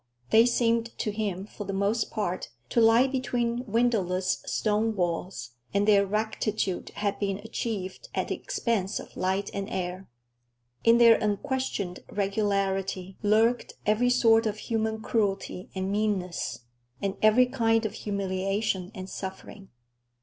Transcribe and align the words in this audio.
They 0.31 0.47
seemed 0.47 0.97
to 0.97 1.11
him, 1.11 1.45
for 1.45 1.63
the 1.65 1.73
most 1.73 2.09
part, 2.09 2.49
to 2.69 2.81
lie 2.81 3.05
between 3.05 3.63
windowless 3.67 4.41
stone 4.47 4.95
walls, 4.95 5.51
and 5.75 5.87
their 5.87 6.07
rectitude 6.07 6.89
had 6.95 7.19
been 7.19 7.37
achieved 7.37 8.09
at 8.15 8.29
the 8.29 8.33
expense 8.33 8.99
of 8.99 9.15
light 9.15 9.51
and 9.53 9.69
air. 9.69 10.09
In 10.83 10.97
their 10.97 11.19
unquestioned 11.21 11.99
regularity 12.09 13.19
lurked 13.21 13.73
every 13.85 14.09
sort 14.09 14.47
of 14.47 14.57
human 14.57 15.03
cruelty 15.03 15.69
and 15.75 15.91
meanness, 15.91 16.61
and 16.99 17.15
every 17.21 17.45
kind 17.45 17.85
of 17.85 17.93
humiliation 17.93 18.91
and 18.95 19.07
suffering. 19.07 19.69